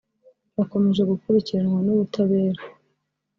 bakomeje 0.57 1.01
gukurikiranwa 1.11 1.79
n’ubutabera 1.85 2.61